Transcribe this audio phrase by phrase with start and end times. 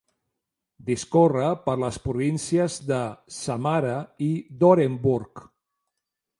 [0.87, 3.03] Discorre per les províncies de
[3.37, 3.95] Samara
[4.33, 5.49] i d'Orenburg.